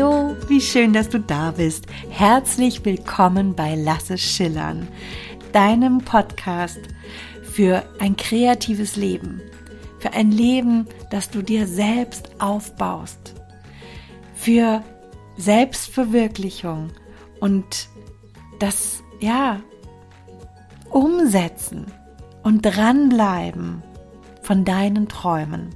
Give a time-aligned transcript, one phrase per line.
[0.00, 1.84] Hallo, wie schön, dass du da bist.
[2.08, 4.88] Herzlich willkommen bei Lasse Schillern,
[5.52, 6.80] deinem Podcast
[7.42, 9.42] für ein kreatives Leben,
[9.98, 13.34] für ein Leben, das du dir selbst aufbaust,
[14.34, 14.82] für
[15.36, 16.92] Selbstverwirklichung
[17.40, 17.90] und
[18.58, 19.60] das, ja,
[20.88, 21.92] Umsetzen
[22.42, 23.82] und dranbleiben
[24.40, 25.74] von deinen Träumen.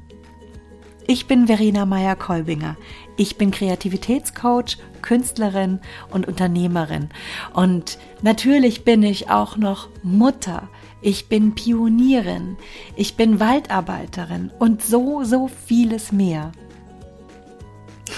[1.07, 2.77] Ich bin Verena Meyer-Kolbinger.
[3.17, 5.81] Ich bin Kreativitätscoach, Künstlerin
[6.11, 7.11] und Unternehmerin.
[7.53, 10.69] Und natürlich bin ich auch noch Mutter.
[11.03, 12.57] Ich bin Pionierin.
[12.97, 16.53] Ich bin Waldarbeiterin und so, so vieles mehr.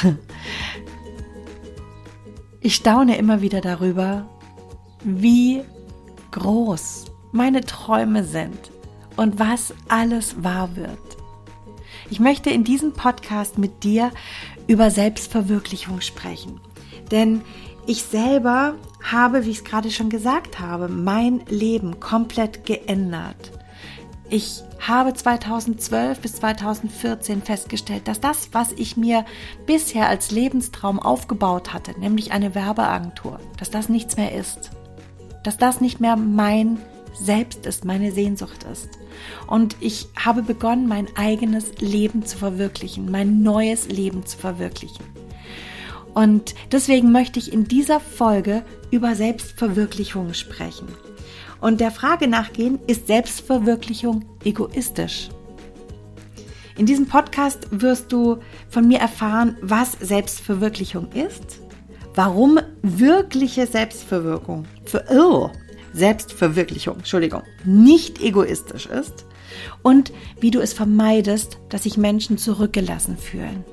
[2.61, 4.27] Ich staune immer wieder darüber,
[5.05, 5.63] wie
[6.33, 8.73] groß meine Träume sind
[9.17, 11.06] und was alles wahr wird.
[12.11, 14.13] Ich möchte in diesem Podcast mit dir
[14.67, 16.61] über Selbstverwirklichung sprechen.
[17.11, 17.43] Denn
[17.87, 23.53] ich selber habe, wie ich es gerade schon gesagt habe, mein Leben komplett geändert.
[24.29, 29.25] Ich habe 2012 bis 2014 festgestellt, dass das, was ich mir
[29.67, 34.71] bisher als Lebenstraum aufgebaut hatte, nämlich eine Werbeagentur, dass das nichts mehr ist.
[35.45, 36.79] Dass das nicht mehr mein
[37.15, 38.89] selbst ist, meine Sehnsucht ist.
[39.47, 45.05] Und ich habe begonnen, mein eigenes Leben zu verwirklichen, mein neues Leben zu verwirklichen.
[46.15, 50.89] Und deswegen möchte ich in dieser Folge über Selbstverwirklichung sprechen.
[51.61, 55.29] Und der Frage nachgehen, ist Selbstverwirklichung egoistisch?
[56.79, 61.61] In diesem Podcast wirst du von mir erfahren, was Selbstverwirklichung ist,
[62.15, 65.51] warum wirkliche Selbstverwirkung, für, oh,
[65.97, 69.25] Selbstverwirklichung, Entschuldigung, nicht egoistisch ist
[69.83, 73.65] und wie du es vermeidest, dass sich Menschen zurückgelassen fühlen.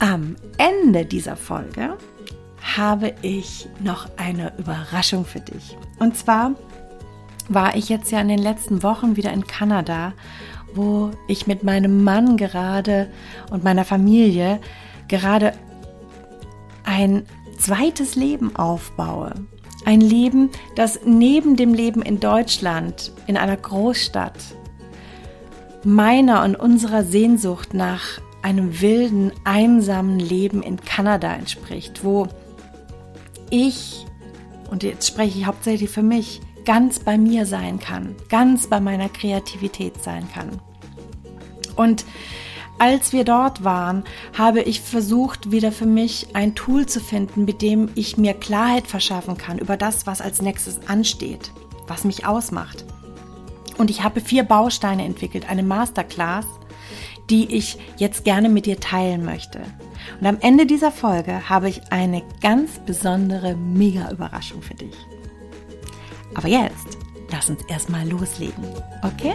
[0.00, 1.96] Am Ende dieser Folge
[2.76, 5.76] habe ich noch eine Überraschung für dich.
[5.98, 6.54] Und zwar
[7.48, 10.12] war ich jetzt ja in den letzten Wochen wieder in Kanada,
[10.74, 13.10] wo ich mit meinem Mann gerade
[13.50, 14.60] und meiner Familie
[15.08, 15.52] gerade
[16.84, 17.24] ein
[17.58, 19.34] zweites Leben aufbaue.
[19.88, 24.36] Ein Leben, das neben dem Leben in Deutschland, in einer Großstadt,
[25.82, 32.28] meiner und unserer Sehnsucht nach einem wilden, einsamen Leben in Kanada entspricht, wo
[33.48, 34.04] ich,
[34.70, 39.08] und jetzt spreche ich hauptsächlich für mich, ganz bei mir sein kann, ganz bei meiner
[39.08, 40.60] Kreativität sein kann.
[41.76, 42.04] Und
[42.78, 44.04] als wir dort waren,
[44.36, 48.86] habe ich versucht, wieder für mich ein Tool zu finden, mit dem ich mir Klarheit
[48.86, 51.52] verschaffen kann über das, was als nächstes ansteht,
[51.86, 52.84] was mich ausmacht.
[53.76, 56.46] Und ich habe vier Bausteine entwickelt, eine Masterclass,
[57.30, 59.60] die ich jetzt gerne mit dir teilen möchte.
[60.20, 64.94] Und am Ende dieser Folge habe ich eine ganz besondere Mega-Überraschung für dich.
[66.34, 66.98] Aber jetzt,
[67.30, 68.64] lass uns erstmal loslegen,
[69.02, 69.34] okay?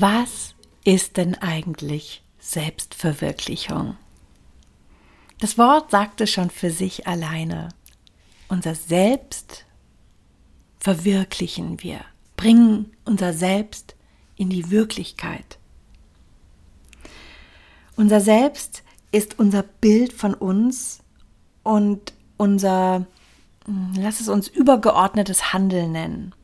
[0.00, 3.98] Was ist denn eigentlich Selbstverwirklichung?
[5.40, 7.68] Das Wort sagt es schon für sich alleine.
[8.48, 9.66] Unser Selbst
[10.78, 12.00] verwirklichen wir,
[12.38, 13.94] bringen unser Selbst
[14.36, 15.58] in die Wirklichkeit.
[17.94, 18.82] Unser Selbst
[19.12, 21.00] ist unser Bild von uns
[21.62, 23.06] und unser,
[23.66, 26.34] hm, lass es uns übergeordnetes Handeln nennen.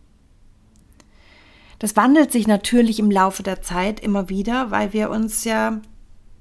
[1.78, 5.80] Das wandelt sich natürlich im Laufe der Zeit immer wieder, weil wir uns ja,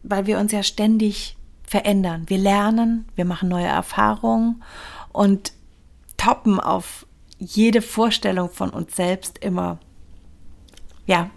[0.04, 2.24] weil wir uns ja ständig verändern.
[2.28, 4.64] Wir lernen, wir machen neue Erfahrungen
[5.12, 5.54] und
[6.18, 7.06] toppen auf
[7.38, 9.80] jede Vorstellung von uns selbst immer,
[11.06, 11.30] ja,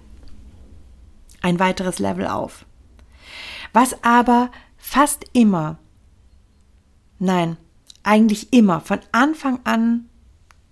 [1.42, 2.66] ein weiteres Level auf.
[3.72, 5.78] Was aber fast immer,
[7.18, 7.56] nein,
[8.02, 10.08] eigentlich immer von Anfang an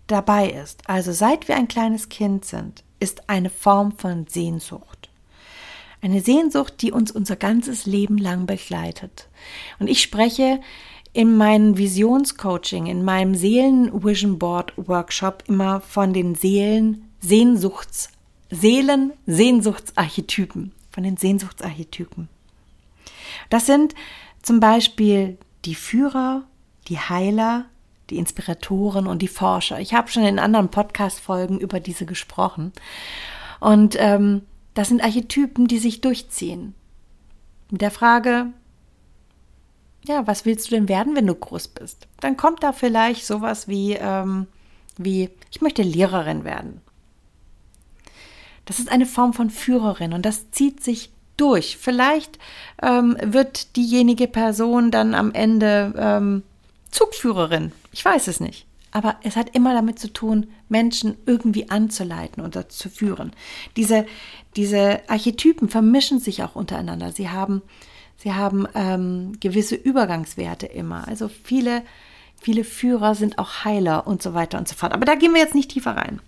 [0.06, 5.08] dabei ist, also seit wir ein kleines Kind sind, ist eine Form von Sehnsucht.
[6.02, 9.28] Eine Sehnsucht, die uns unser ganzes Leben lang begleitet.
[9.78, 10.60] Und ich spreche
[11.12, 18.10] in meinem Visionscoaching, in meinem Seelen-Vision Board Workshop immer von den Seelen Sehnsuchts
[18.50, 22.28] Seelen Sehnsuchtsarchetypen, von den Sehnsuchtsarchetypen.
[23.50, 23.94] Das sind
[24.42, 26.44] zum Beispiel die Führer,
[26.88, 27.66] die Heiler,
[28.10, 29.80] die Inspiratoren und die Forscher.
[29.80, 32.72] Ich habe schon in anderen Podcast-Folgen über diese gesprochen.
[33.60, 34.42] Und ähm,
[34.74, 36.74] das sind Archetypen, die sich durchziehen.
[37.70, 38.48] Mit der Frage,
[40.04, 42.06] ja, was willst du denn werden, wenn du groß bist?
[42.20, 44.46] Dann kommt da vielleicht sowas wie, ähm,
[44.96, 46.80] wie ich möchte Lehrerin werden.
[48.66, 51.76] Das ist eine Form von Führerin und das zieht sich durch.
[51.76, 52.38] Vielleicht
[52.82, 56.42] ähm, wird diejenige Person dann am Ende ähm,
[56.90, 57.72] Zugführerin.
[57.96, 58.66] Ich weiß es nicht.
[58.92, 63.32] Aber es hat immer damit zu tun, Menschen irgendwie anzuleiten oder zu führen.
[63.74, 64.04] Diese,
[64.54, 67.10] diese Archetypen vermischen sich auch untereinander.
[67.10, 67.62] Sie haben,
[68.18, 71.08] sie haben ähm, gewisse Übergangswerte immer.
[71.08, 71.82] Also viele,
[72.38, 74.92] viele Führer sind auch Heiler und so weiter und so fort.
[74.92, 76.20] Aber da gehen wir jetzt nicht tiefer rein.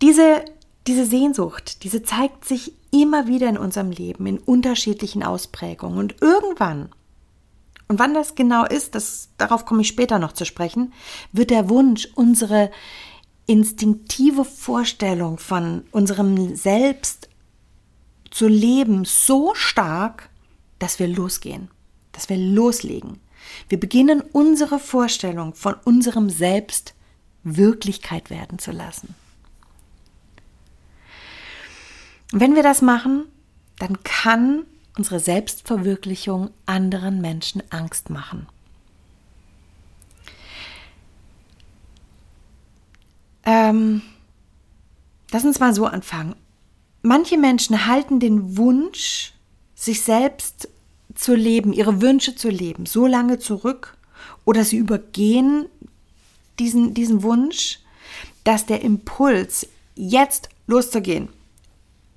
[0.00, 0.42] Diese,
[0.86, 5.98] diese Sehnsucht, diese zeigt sich immer wieder in unserem Leben in unterschiedlichen Ausprägungen.
[5.98, 6.88] Und irgendwann
[7.88, 10.92] und wann das genau ist, das, darauf komme ich später noch zu sprechen,
[11.32, 12.70] wird der Wunsch, unsere
[13.46, 17.30] instinktive Vorstellung von unserem Selbst
[18.30, 20.28] zu leben so stark,
[20.78, 21.70] dass wir losgehen,
[22.12, 23.20] dass wir loslegen.
[23.70, 26.94] Wir beginnen unsere Vorstellung von unserem Selbst
[27.42, 29.14] Wirklichkeit werden zu lassen.
[32.32, 33.24] Wenn wir das machen,
[33.78, 34.64] dann kann
[34.98, 38.46] unsere Selbstverwirklichung anderen Menschen Angst machen.
[43.44, 44.02] Ähm,
[45.30, 46.34] lass uns mal so anfangen.
[47.02, 49.32] Manche Menschen halten den Wunsch,
[49.76, 50.68] sich selbst
[51.14, 53.96] zu leben, ihre Wünsche zu leben, so lange zurück
[54.44, 55.66] oder sie übergehen
[56.58, 57.78] diesen, diesen Wunsch,
[58.42, 61.28] dass der Impuls, jetzt loszugehen,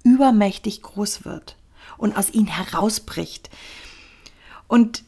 [0.04, 1.56] übermächtig groß wird
[2.02, 3.50] und aus ihnen herausbricht.
[4.68, 5.04] Und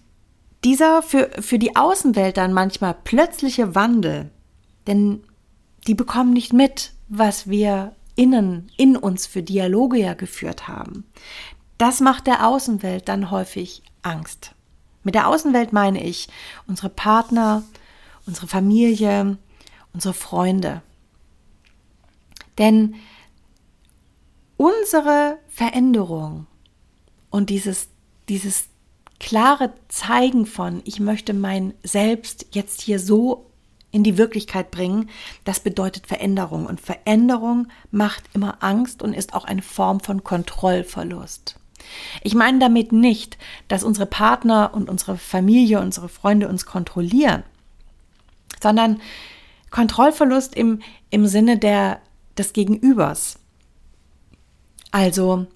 [0.64, 4.30] dieser für, für die Außenwelt dann manchmal plötzliche Wandel,
[4.88, 5.24] denn
[5.88, 11.06] die bekommen nicht mit, was wir innen, in uns für Dialoge ja geführt haben.
[11.78, 14.54] Das macht der Außenwelt dann häufig Angst.
[15.04, 16.30] Mit der Außenwelt meine ich
[16.68, 17.64] unsere Partner,
[18.26, 19.38] unsere Familie,
[19.92, 20.82] unsere Freunde.
[22.58, 22.96] Denn
[24.56, 26.48] unsere Veränderung
[27.34, 27.88] und dieses,
[28.30, 28.66] dieses
[29.20, 33.50] klare Zeigen von, ich möchte mein Selbst jetzt hier so
[33.90, 35.10] in die Wirklichkeit bringen,
[35.44, 36.68] das bedeutet Veränderung.
[36.68, 41.60] Und Veränderung macht immer Angst und ist auch eine Form von Kontrollverlust.
[42.22, 47.42] Ich meine damit nicht, dass unsere Partner und unsere Familie, unsere Freunde uns kontrollieren,
[48.62, 49.02] sondern
[49.72, 52.00] Kontrollverlust im, im Sinne der,
[52.38, 53.40] des Gegenübers.
[54.92, 55.48] Also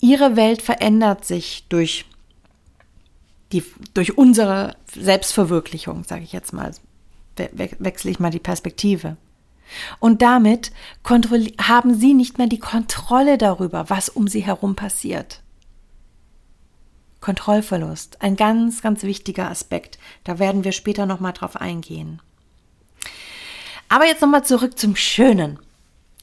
[0.00, 2.04] ihre Welt verändert sich durch
[3.52, 3.64] die,
[3.94, 6.72] durch unsere Selbstverwirklichung, sage ich jetzt mal,
[7.36, 9.16] we wechsle ich mal die Perspektive.
[9.98, 10.72] Und damit
[11.04, 15.42] haben sie nicht mehr die Kontrolle darüber, was um sie herum passiert.
[17.20, 19.98] Kontrollverlust, ein ganz, ganz wichtiger Aspekt.
[20.24, 22.20] Da werden wir später nochmal drauf eingehen.
[23.88, 25.58] Aber jetzt nochmal zurück zum Schönen,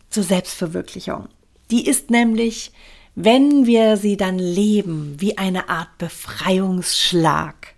[0.10, 1.28] zur Selbstverwirklichung.
[1.70, 2.72] Die ist nämlich
[3.20, 7.74] wenn wir sie dann leben wie eine Art Befreiungsschlag.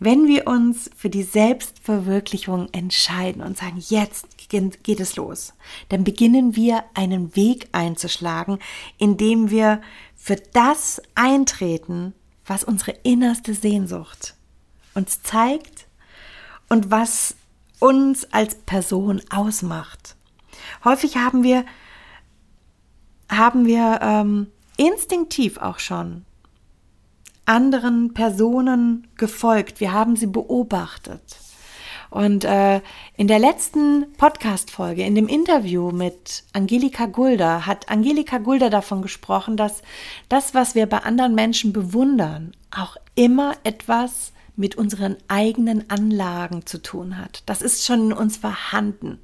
[0.00, 5.52] Wenn wir uns für die Selbstverwirklichung entscheiden und sagen, jetzt geht es los,
[5.90, 8.60] dann beginnen wir einen Weg einzuschlagen,
[8.96, 9.82] indem wir
[10.16, 12.14] für das eintreten,
[12.46, 14.36] was unsere innerste Sehnsucht
[14.94, 15.86] uns zeigt
[16.70, 17.34] und was
[17.78, 20.16] uns als Person ausmacht.
[20.82, 21.66] Häufig haben wir
[23.28, 26.24] haben wir ähm, instinktiv auch schon
[27.44, 29.80] anderen Personen gefolgt.
[29.80, 31.22] Wir haben sie beobachtet.
[32.10, 32.80] Und äh,
[33.16, 39.56] in der letzten Podcast-Folge, in dem Interview mit Angelika Gulda, hat Angelika Gulda davon gesprochen,
[39.56, 39.82] dass
[40.28, 46.82] das, was wir bei anderen Menschen bewundern, auch immer etwas mit unseren eigenen Anlagen zu
[46.82, 47.42] tun hat.
[47.46, 49.18] Das ist schon in uns vorhanden.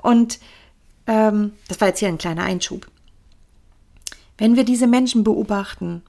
[0.00, 0.38] Und
[1.08, 2.86] ähm, das war jetzt hier ein kleiner Einschub.
[4.36, 6.02] Wenn wir diese Menschen beobachten,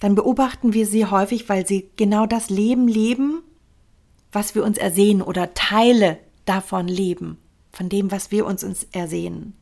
[0.00, 3.42] dann beobachten wir sie häufig, weil sie genau das Leben leben,
[4.32, 7.38] was wir uns ersehen oder Teile davon leben,
[7.72, 9.54] von dem, was wir uns ersehen.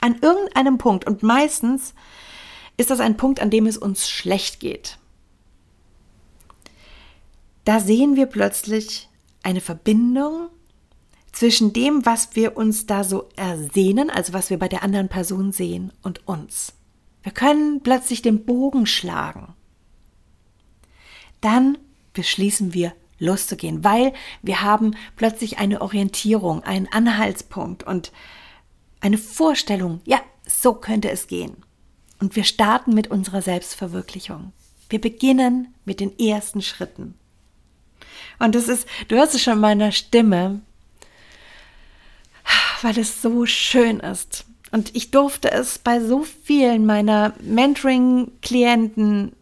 [0.00, 1.94] An irgendeinem Punkt und meistens
[2.76, 4.98] ist das ein Punkt, an dem es uns schlecht geht.
[7.64, 9.08] Da sehen wir plötzlich
[9.42, 10.48] eine Verbindung
[11.32, 15.52] zwischen dem, was wir uns da so ersehnen, also was wir bei der anderen Person
[15.52, 16.72] sehen, und uns.
[17.22, 19.54] Wir können plötzlich den Bogen schlagen.
[21.40, 21.78] Dann
[22.12, 28.12] beschließen wir loszugehen, weil wir haben plötzlich eine Orientierung, einen Anhaltspunkt und
[29.00, 31.56] eine Vorstellung, ja, so könnte es gehen.
[32.18, 34.52] Und wir starten mit unserer Selbstverwirklichung.
[34.88, 37.14] Wir beginnen mit den ersten Schritten.
[38.38, 40.60] Und das ist, du hörst es schon in meiner Stimme,
[42.82, 44.44] weil es so schön ist.
[44.72, 49.32] Und ich durfte es bei so vielen meiner Mentoring-Klienten,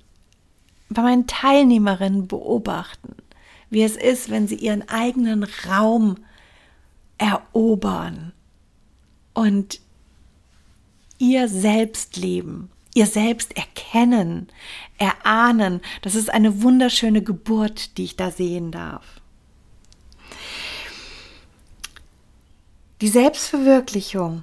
[0.88, 3.14] bei meinen Teilnehmerinnen beobachten,
[3.68, 6.16] wie es ist, wenn sie ihren eigenen Raum
[7.18, 8.33] erobern
[9.35, 9.80] und
[11.18, 14.49] ihr selbst leben, ihr selbst erkennen,
[14.97, 15.80] erahnen.
[16.02, 19.04] Das ist eine wunderschöne Geburt, die ich da sehen darf.
[23.00, 24.43] Die Selbstverwirklichung,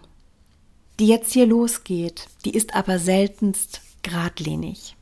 [0.98, 4.96] die jetzt hier losgeht, die ist aber seltenst geradlinig.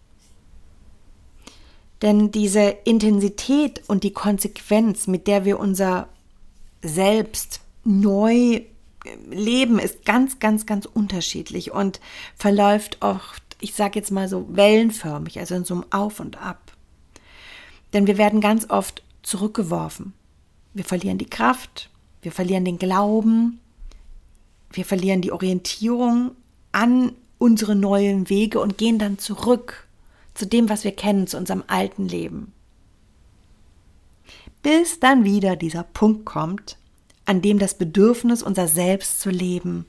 [2.01, 6.09] Denn diese Intensität und die Konsequenz, mit der wir unser
[6.81, 8.63] Selbst neu
[9.29, 11.99] leben, ist ganz, ganz, ganz unterschiedlich und
[12.35, 16.73] verläuft oft, ich sage jetzt mal so, wellenförmig, also in so einem Auf und Ab.
[17.93, 20.13] Denn wir werden ganz oft zurückgeworfen.
[20.73, 21.91] Wir verlieren die Kraft,
[22.23, 23.59] wir verlieren den Glauben,
[24.71, 26.31] wir verlieren die Orientierung
[26.71, 29.87] an unsere neuen Wege und gehen dann zurück
[30.33, 32.53] zu dem, was wir kennen, zu unserem alten Leben.
[34.63, 36.77] Bis dann wieder dieser Punkt kommt,
[37.25, 39.85] an dem das Bedürfnis, unser Selbst zu leben,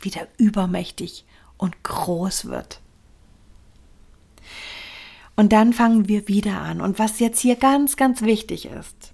[0.00, 1.24] wieder übermächtig
[1.58, 2.80] und groß wird.
[5.36, 6.80] Und dann fangen wir wieder an.
[6.80, 9.13] Und was jetzt hier ganz, ganz wichtig ist,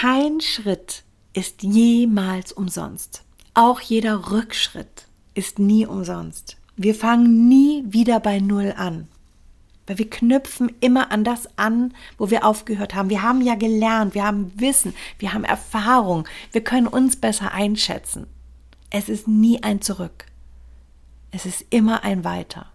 [0.00, 3.22] kein Schritt ist jemals umsonst.
[3.54, 6.58] Auch jeder Rückschritt ist nie umsonst.
[6.76, 9.08] Wir fangen nie wieder bei Null an.
[9.86, 13.08] Weil wir knüpfen immer an das an, wo wir aufgehört haben.
[13.08, 18.26] Wir haben ja gelernt, wir haben Wissen, wir haben Erfahrung, wir können uns besser einschätzen.
[18.90, 20.26] Es ist nie ein Zurück.
[21.30, 22.66] Es ist immer ein Weiter.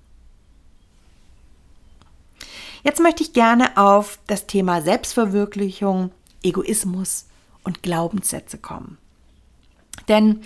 [2.84, 6.10] Jetzt möchte ich gerne auf das Thema Selbstverwirklichung,
[6.43, 7.27] Egoismus
[7.63, 8.98] und Glaubenssätze kommen.
[10.07, 10.41] Denn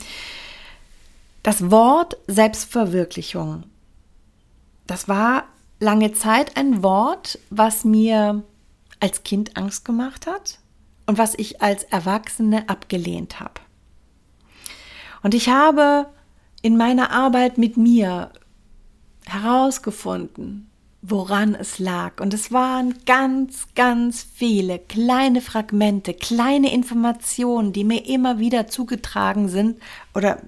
[1.43, 3.63] das Wort Selbstverwirklichung,
[4.87, 5.43] das war
[5.79, 8.43] lange Zeit ein Wort, was mir
[8.99, 10.59] als Kind Angst gemacht hat
[11.05, 13.61] und was ich als Erwachsene abgelehnt habe.
[15.21, 16.07] Und ich habe
[16.61, 18.31] in meiner Arbeit mit mir
[19.25, 20.69] herausgefunden,
[21.07, 22.19] woran es lag.
[22.19, 29.47] Und es waren ganz, ganz viele kleine Fragmente, kleine Informationen, die mir immer wieder zugetragen
[29.47, 29.79] sind
[30.13, 30.41] oder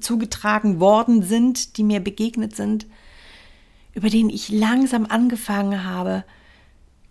[0.00, 2.86] zugetragen worden sind, die mir begegnet sind,
[3.94, 6.24] über denen ich langsam angefangen habe,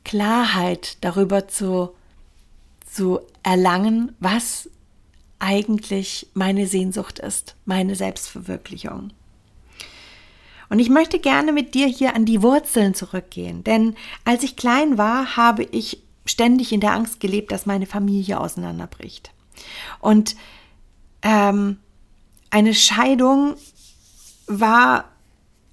[0.04, 1.90] Klarheit darüber zu,
[2.90, 4.70] zu erlangen, was
[5.40, 9.12] eigentlich meine Sehnsucht ist, meine Selbstverwirklichung.
[10.70, 13.96] Und ich möchte gerne mit dir hier an die Wurzeln zurückgehen, denn
[14.26, 19.32] als ich klein war, habe ich ständig in der Angst gelebt, dass meine Familie auseinanderbricht.
[20.00, 20.36] Und
[21.22, 21.78] ähm,
[22.50, 23.56] eine Scheidung
[24.48, 25.06] war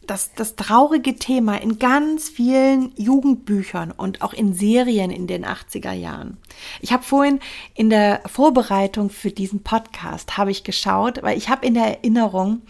[0.07, 5.93] das, das traurige Thema in ganz vielen Jugendbüchern und auch in Serien in den 80er
[5.93, 6.37] Jahren.
[6.81, 7.41] Ich habe vorhin
[7.75, 12.63] in der Vorbereitung für diesen Podcast habe ich geschaut, weil ich habe in der Erinnerung,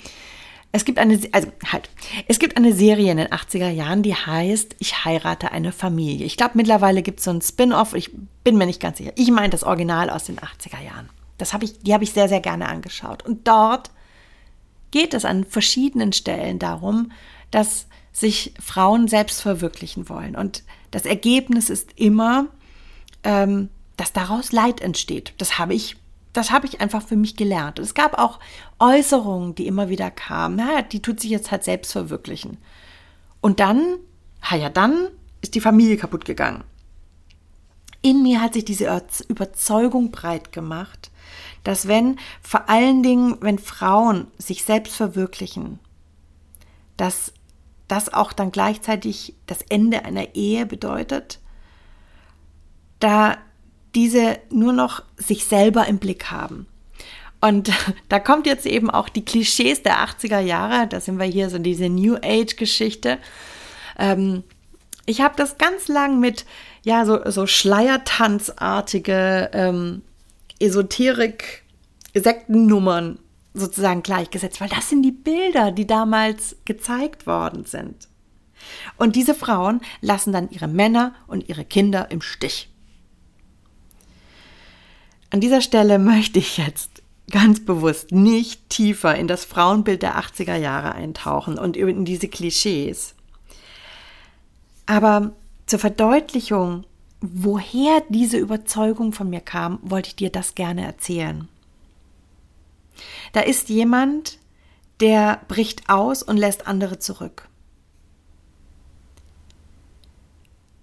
[0.74, 1.88] es gibt eine, also halt,
[2.26, 6.26] es gibt eine Serie in den 80er Jahren, die heißt Ich heirate eine Familie.
[6.26, 8.10] Ich glaube, mittlerweile gibt es so ein Spin-off, ich
[8.42, 9.12] bin mir nicht ganz sicher.
[9.14, 11.10] Ich meine das Original aus den 80er Jahren.
[11.38, 13.24] Das habe ich, die habe ich sehr, sehr gerne angeschaut.
[13.24, 13.92] Und dort
[14.90, 17.12] geht es an verschiedenen Stellen darum,
[17.52, 20.34] dass sich Frauen selbst verwirklichen wollen.
[20.34, 22.48] Und das Ergebnis ist immer,
[23.22, 25.34] ähm, dass daraus Leid entsteht.
[25.38, 25.94] Das habe ich
[26.34, 27.78] das habe ich einfach für mich gelernt.
[27.78, 28.40] Und es gab auch
[28.78, 30.56] Äußerungen, die immer wieder kamen.
[30.56, 32.58] Naja, die tut sich jetzt halt selbst verwirklichen.
[33.40, 33.96] Und dann,
[34.50, 35.08] ja, dann
[35.40, 36.64] ist die Familie kaputt gegangen.
[38.02, 41.10] In mir hat sich diese Überzeugung breit gemacht,
[41.62, 45.78] dass wenn, vor allen Dingen, wenn Frauen sich selbst verwirklichen,
[46.96, 47.32] dass
[47.88, 51.40] das auch dann gleichzeitig das Ende einer Ehe bedeutet,
[52.98, 53.38] da
[53.94, 56.66] diese nur noch sich selber im Blick haben.
[57.40, 57.70] Und
[58.08, 61.58] da kommt jetzt eben auch die Klischees der 80er Jahre, da sind wir hier so
[61.58, 63.18] diese New Age-Geschichte.
[63.98, 64.42] Ähm,
[65.06, 66.46] ich habe das ganz lang mit,
[66.82, 70.00] ja, so, so Schleiertanzartige ähm,
[70.60, 73.18] Esoterik-Sektennummern
[73.52, 78.08] sozusagen gleichgesetzt, weil das sind die Bilder, die damals gezeigt worden sind.
[78.96, 82.70] Und diese Frauen lassen dann ihre Männer und ihre Kinder im Stich.
[85.34, 90.54] An dieser Stelle möchte ich jetzt ganz bewusst nicht tiefer in das Frauenbild der 80er
[90.54, 93.16] Jahre eintauchen und in diese Klischees.
[94.86, 95.32] Aber
[95.66, 96.84] zur Verdeutlichung,
[97.20, 101.48] woher diese Überzeugung von mir kam, wollte ich dir das gerne erzählen.
[103.32, 104.38] Da ist jemand,
[105.00, 107.48] der bricht aus und lässt andere zurück.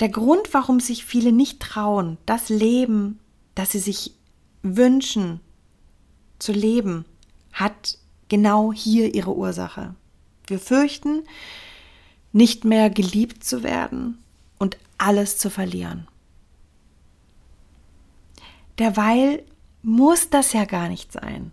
[0.01, 3.17] Der Grund, warum sich viele nicht trauen, das Leben,
[3.55, 4.15] das sie sich
[4.63, 5.39] wünschen
[6.39, 7.05] zu leben,
[7.53, 7.97] hat
[8.29, 9.95] genau hier ihre Ursache.
[10.47, 11.23] Wir fürchten,
[12.31, 14.17] nicht mehr geliebt zu werden
[14.57, 16.07] und alles zu verlieren.
[18.79, 19.43] Derweil
[19.81, 21.51] muss das ja gar nicht sein.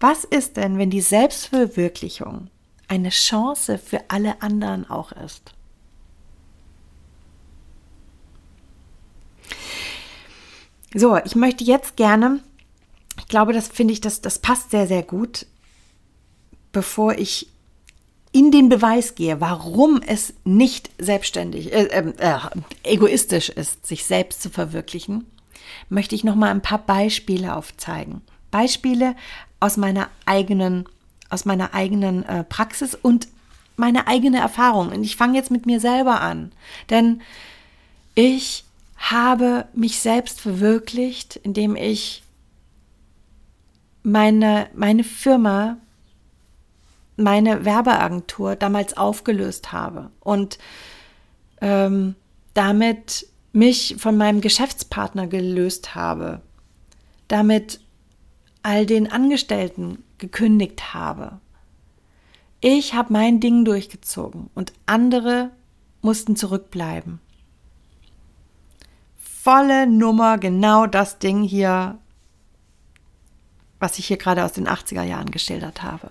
[0.00, 2.48] Was ist denn, wenn die Selbstverwirklichung
[2.88, 5.52] eine Chance für alle anderen auch ist?
[10.94, 12.40] So, ich möchte jetzt gerne,
[13.18, 15.46] ich glaube, das finde ich, das, das passt sehr, sehr gut,
[16.72, 17.48] bevor ich
[18.32, 22.38] in den Beweis gehe, warum es nicht selbstständig, äh, ähm, äh,
[22.84, 25.26] egoistisch ist, sich selbst zu verwirklichen,
[25.88, 28.22] möchte ich noch mal ein paar Beispiele aufzeigen.
[28.50, 29.16] Beispiele
[29.58, 30.88] aus meiner eigenen,
[31.28, 33.28] aus meiner eigenen äh, Praxis und
[33.76, 34.90] meine eigene Erfahrung.
[34.90, 36.52] Und ich fange jetzt mit mir selber an,
[36.88, 37.22] denn
[38.14, 38.64] ich
[39.00, 42.22] habe mich selbst verwirklicht, indem ich
[44.02, 45.78] meine, meine Firma,
[47.16, 50.58] meine Werbeagentur damals aufgelöst habe und
[51.60, 52.14] ähm,
[52.54, 56.40] damit mich von meinem Geschäftspartner gelöst habe,
[57.26, 57.80] damit
[58.62, 61.40] all den Angestellten gekündigt habe.
[62.60, 65.50] Ich habe mein Ding durchgezogen und andere
[66.02, 67.20] mussten zurückbleiben.
[69.42, 71.96] Volle Nummer, genau das Ding hier,
[73.78, 76.10] was ich hier gerade aus den 80er Jahren geschildert habe.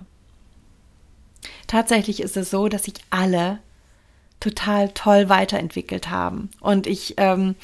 [1.68, 3.60] Tatsächlich ist es so, dass sich alle
[4.40, 6.50] total toll weiterentwickelt haben.
[6.60, 7.56] Und ich, ähm,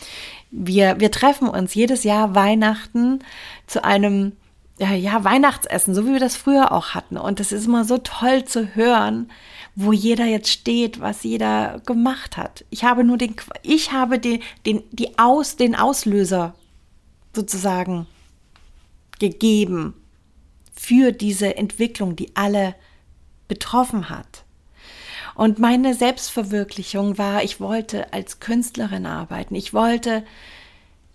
[0.51, 3.23] wir, wir treffen uns jedes Jahr Weihnachten
[3.65, 4.33] zu einem
[4.79, 7.17] ja, Weihnachtsessen, so wie wir das früher auch hatten.
[7.17, 9.31] Und es ist immer so toll zu hören,
[9.75, 12.65] wo jeder jetzt steht, was jeder gemacht hat.
[12.69, 16.55] Ich habe nur den, ich habe den, den, die Aus, den Auslöser
[17.33, 18.07] sozusagen
[19.19, 19.93] gegeben
[20.73, 22.75] für diese Entwicklung, die alle
[23.47, 24.43] betroffen hat.
[25.35, 29.55] Und meine Selbstverwirklichung war, ich wollte als Künstlerin arbeiten.
[29.55, 30.23] Ich wollte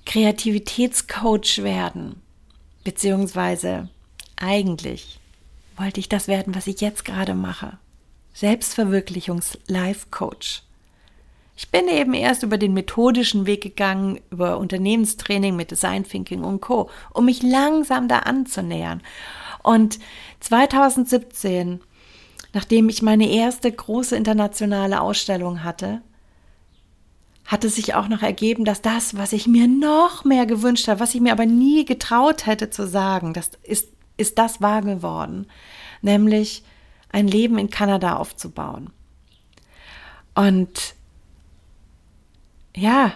[0.05, 2.21] Kreativitätscoach werden.
[2.85, 3.89] Beziehungsweise
[4.37, 5.19] eigentlich
[5.77, 7.77] wollte ich das werden, was ich jetzt gerade mache.
[8.35, 10.63] Selbstverwirklichungs-Life-Coach.
[11.57, 16.63] Ich bin eben erst über den methodischen Weg gegangen, über Unternehmenstraining mit Design Thinking und
[16.63, 19.03] Co., um mich langsam da anzunähern.
[19.63, 19.99] Und
[20.41, 21.83] 2017,
[22.55, 26.01] nachdem ich meine erste große internationale Ausstellung hatte,
[27.51, 31.01] hat es sich auch noch ergeben, dass das, was ich mir noch mehr gewünscht habe,
[31.01, 35.49] was ich mir aber nie getraut hätte zu sagen, das ist, ist das wahr geworden,
[36.01, 36.63] nämlich
[37.11, 38.91] ein Leben in Kanada aufzubauen.
[40.37, 40.95] Und
[42.77, 43.15] ja,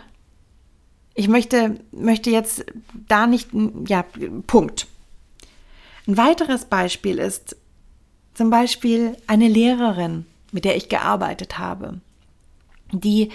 [1.15, 2.67] ich möchte, möchte jetzt
[3.07, 3.51] da nicht,
[3.87, 4.05] ja,
[4.49, 4.89] Punkt.
[6.09, 7.57] Ein weiteres Beispiel ist
[8.35, 12.01] zum Beispiel eine Lehrerin, mit der ich gearbeitet habe,
[12.91, 13.31] die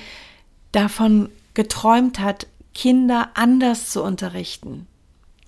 [0.71, 4.87] davon geträumt hat, Kinder anders zu unterrichten,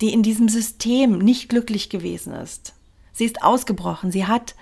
[0.02, 2.74] die in diesem System nicht glücklich gewesen ist.
[3.14, 4.56] Sie ist ausgebrochen, sie hat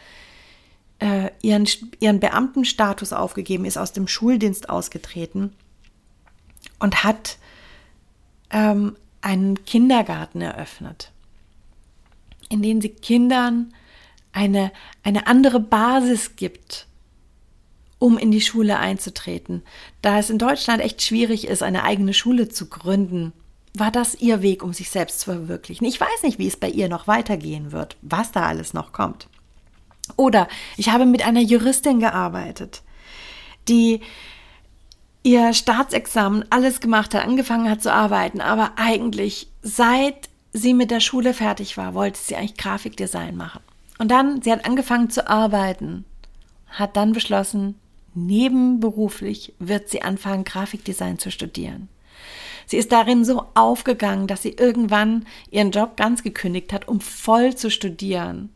[1.00, 1.67] äh, ihren,
[2.00, 5.54] ihren Beamtenstatus aufgegeben, ist aus dem Schuldienst ausgetreten
[6.80, 7.38] und hat
[8.52, 11.12] ähm, einen Kindergarten eröffnet,
[12.50, 13.74] in dem sie Kindern
[14.32, 14.72] eine,
[15.04, 16.88] eine andere Basis gibt,
[17.99, 19.62] um in die Schule einzutreten.
[20.01, 23.33] Da es in Deutschland echt schwierig ist, eine eigene Schule zu gründen,
[23.73, 25.85] war das ihr Weg, um sich selbst zu verwirklichen.
[25.85, 29.27] Ich weiß nicht, wie es bei ihr noch weitergehen wird, was da alles noch kommt.
[30.15, 32.81] Oder ich habe mit einer Juristin gearbeitet,
[33.67, 34.01] die
[35.21, 40.99] ihr Staatsexamen alles gemacht hat, angefangen hat zu arbeiten, aber eigentlich seit sie mit der
[41.01, 43.62] Schule fertig war, wollte sie eigentlich Grafikdesign machen.
[43.99, 46.05] Und dann, sie hat angefangen zu arbeiten,
[46.69, 47.75] hat dann beschlossen,
[48.15, 51.89] nebenberuflich wird sie anfangen, Grafikdesign zu studieren.
[52.65, 57.56] Sie ist darin so aufgegangen, dass sie irgendwann ihren Job ganz gekündigt hat, um voll
[57.56, 58.50] zu studieren.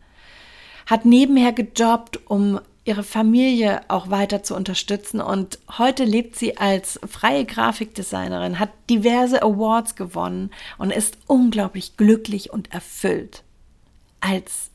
[0.86, 7.00] Hat nebenher gejobbt, um ihre Familie auch weiter zu unterstützen und heute lebt sie als
[7.08, 13.44] freie Grafikdesignerin, hat diverse Awards gewonnen und ist unglaublich glücklich und erfüllt
[14.20, 14.70] als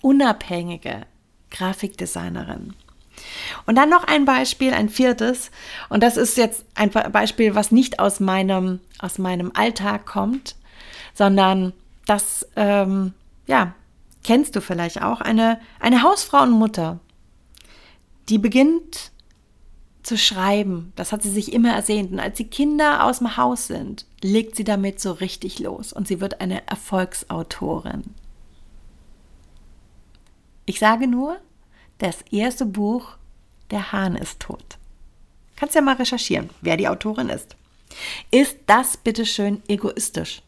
[0.00, 1.06] unabhängige
[1.50, 2.74] Grafikdesignerin.
[3.66, 5.50] Und dann noch ein Beispiel, ein viertes.
[5.88, 10.56] Und das ist jetzt ein Beispiel, was nicht aus meinem, aus meinem Alltag kommt,
[11.14, 11.72] sondern
[12.06, 13.12] das, ähm,
[13.46, 13.74] ja,
[14.24, 15.20] kennst du vielleicht auch.
[15.20, 17.00] Eine, eine Hausfrau und Mutter,
[18.28, 19.12] die beginnt
[20.02, 20.92] zu schreiben.
[20.96, 22.12] Das hat sie sich immer ersehnt.
[22.12, 25.92] Und als die Kinder aus dem Haus sind, legt sie damit so richtig los.
[25.92, 28.02] Und sie wird eine Erfolgsautorin.
[30.64, 31.38] Ich sage nur,
[31.98, 33.16] das erste Buch,
[33.72, 34.78] Der Hahn ist tot.
[35.56, 37.56] Kannst ja mal recherchieren, wer die Autorin ist.
[38.30, 40.42] Ist das bitteschön egoistisch?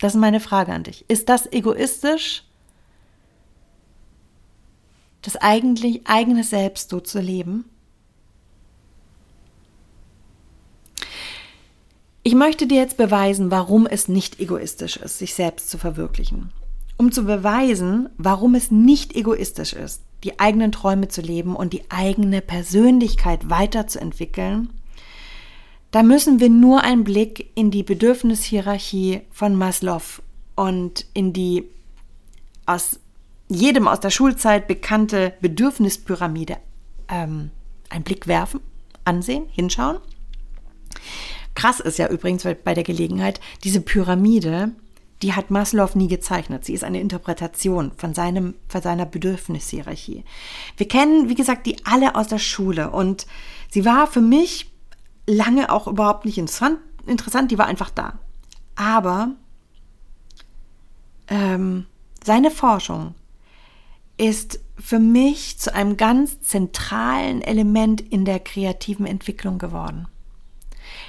[0.00, 1.04] Das ist meine Frage an dich.
[1.08, 2.42] Ist das egoistisch,
[5.22, 7.64] das eigentlich eigene Selbst so zu leben?
[12.24, 16.50] Ich möchte dir jetzt beweisen, warum es nicht egoistisch ist, sich selbst zu verwirklichen.
[16.96, 21.90] Um zu beweisen, warum es nicht egoistisch ist, die eigenen Träume zu leben und die
[21.90, 24.70] eigene Persönlichkeit weiterzuentwickeln,
[25.90, 30.02] da müssen wir nur einen Blick in die Bedürfnishierarchie von Maslow
[30.56, 31.64] und in die
[32.66, 32.98] aus
[33.48, 36.56] jedem aus der Schulzeit bekannte Bedürfnispyramide
[37.08, 37.50] ähm,
[37.90, 38.60] einen Blick werfen,
[39.04, 39.98] ansehen, hinschauen.
[41.54, 44.72] Krass ist ja übrigens bei der Gelegenheit, diese Pyramide,
[45.24, 46.66] die hat Maslow nie gezeichnet.
[46.66, 50.22] Sie ist eine Interpretation von, seinem, von seiner Bedürfnishierarchie.
[50.76, 53.26] Wir kennen, wie gesagt, die alle aus der Schule und
[53.70, 54.70] sie war für mich
[55.26, 58.18] lange auch überhaupt nicht interessant, interessant die war einfach da.
[58.76, 59.30] Aber
[61.28, 61.86] ähm,
[62.22, 63.14] seine Forschung
[64.18, 70.06] ist für mich zu einem ganz zentralen Element in der kreativen Entwicklung geworden.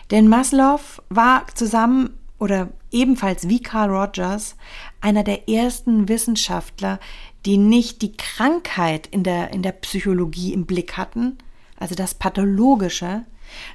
[0.09, 4.55] Denn Maslow war zusammen oder ebenfalls wie Carl Rogers
[5.01, 6.99] einer der ersten Wissenschaftler,
[7.45, 11.37] die nicht die Krankheit in der, in der Psychologie im Blick hatten,
[11.77, 13.25] also das Pathologische,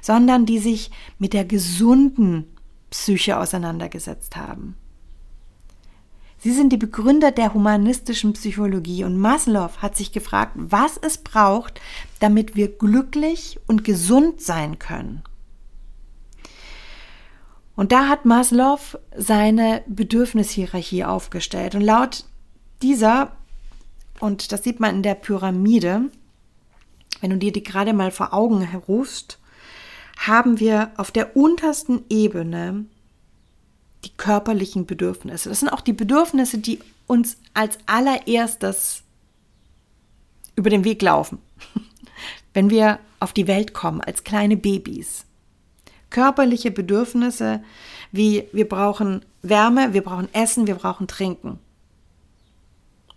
[0.01, 2.47] sondern die sich mit der gesunden
[2.89, 4.75] Psyche auseinandergesetzt haben.
[6.39, 11.79] Sie sind die Begründer der humanistischen Psychologie und Maslow hat sich gefragt, was es braucht,
[12.19, 15.21] damit wir glücklich und gesund sein können.
[17.75, 18.79] Und da hat Maslow
[19.15, 21.75] seine Bedürfnishierarchie aufgestellt.
[21.75, 22.25] Und laut
[22.81, 23.31] dieser,
[24.19, 26.09] und das sieht man in der Pyramide,
[27.21, 29.39] wenn du dir die gerade mal vor Augen rufst,
[30.17, 32.85] haben wir auf der untersten Ebene
[34.03, 35.49] die körperlichen Bedürfnisse.
[35.49, 39.03] Das sind auch die Bedürfnisse, die uns als allererstes
[40.55, 41.39] über den Weg laufen,
[42.53, 45.25] wenn wir auf die Welt kommen als kleine Babys
[46.11, 47.61] körperliche Bedürfnisse
[48.11, 51.59] wie wir brauchen Wärme, wir brauchen Essen, wir brauchen Trinken.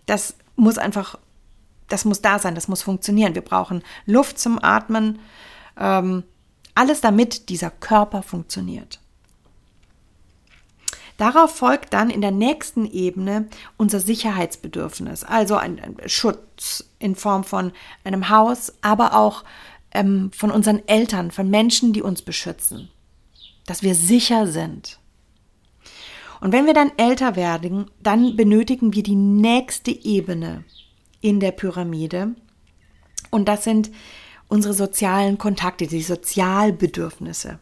[0.05, 1.17] Das muss einfach,
[1.89, 3.35] das muss da sein, das muss funktionieren.
[3.35, 5.19] Wir brauchen Luft zum Atmen,
[5.77, 6.23] ähm,
[6.73, 8.99] alles damit dieser Körper funktioniert.
[11.17, 17.45] Darauf folgt dann in der nächsten Ebene unser Sicherheitsbedürfnis, also ein, ein Schutz in Form
[17.45, 17.71] von
[18.03, 19.45] einem Haus, aber auch
[19.95, 22.89] ähm, von unseren Eltern, von Menschen, die uns beschützen,
[23.65, 24.99] dass wir sicher sind.
[26.41, 30.63] Und wenn wir dann älter werden, dann benötigen wir die nächste Ebene
[31.21, 32.35] in der Pyramide.
[33.31, 33.89] Und das sind
[34.47, 37.59] unsere sozialen Kontakte, die Sozialbedürfnisse.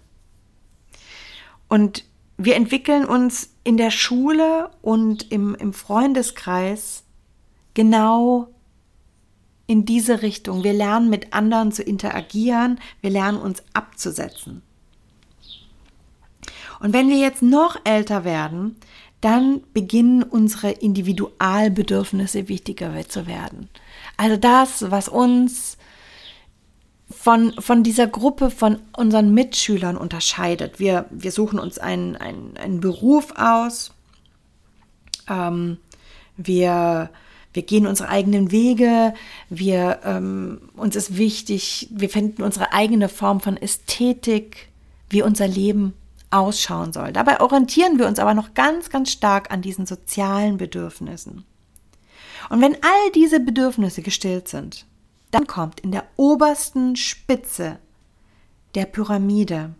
[1.69, 2.03] Und
[2.37, 7.03] wir entwickeln uns in der Schule und im, im Freundeskreis
[7.73, 8.52] genau
[9.73, 10.63] in diese Richtung.
[10.63, 14.61] Wir lernen mit anderen zu interagieren, wir lernen uns abzusetzen.
[16.79, 18.75] Und wenn wir jetzt noch älter werden,
[19.19, 23.67] dann beginnen unsere Individualbedürfnisse wichtiger zu werden.
[24.15, 25.79] Also das, was uns
[27.09, 30.79] von, von dieser Gruppe von unseren Mitschülern unterscheidet.
[30.79, 33.91] Wir, wir suchen uns einen, einen, einen Beruf aus.
[35.27, 35.77] Ähm,
[36.37, 37.09] wir
[37.53, 39.13] wir gehen unsere eigenen Wege,
[39.49, 44.69] wir, ähm, uns ist wichtig, wir finden unsere eigene Form von Ästhetik,
[45.09, 45.93] wie unser Leben
[46.31, 47.13] ausschauen soll.
[47.13, 51.45] Dabei orientieren wir uns aber noch ganz, ganz stark an diesen sozialen Bedürfnissen.
[52.49, 54.85] Und wenn all diese Bedürfnisse gestillt sind,
[55.29, 57.77] dann kommt in der obersten Spitze
[58.75, 59.75] der Pyramide,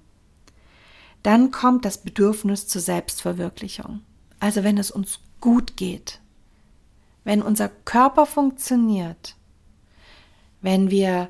[1.24, 4.02] dann kommt das Bedürfnis zur Selbstverwirklichung.
[4.40, 6.20] Also wenn es uns gut geht,
[7.24, 9.36] wenn unser Körper funktioniert,
[10.62, 11.30] wenn wir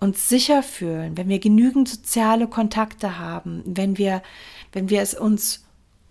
[0.00, 4.22] uns sicher fühlen, wenn wir genügend soziale Kontakte haben, wenn wir,
[4.72, 5.64] wenn wir es uns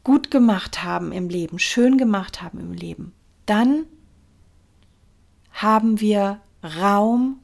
[0.03, 3.13] gut gemacht haben im Leben, schön gemacht haben im Leben,
[3.45, 3.85] dann
[5.51, 7.39] haben wir Raum,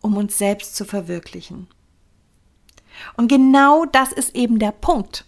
[0.00, 1.66] um uns selbst zu verwirklichen.
[3.16, 5.26] Und genau das ist eben der Punkt.